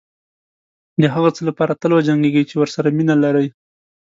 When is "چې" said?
2.49-2.55